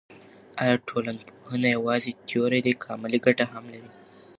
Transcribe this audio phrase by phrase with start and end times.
[0.61, 3.91] آیا ټولنپوهنه یوازې تیوري ده که عملي ګټه هم لري.